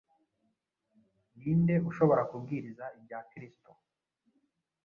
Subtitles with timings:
[1.37, 3.71] Ni nde ushobora kubwiriza ibya Kristo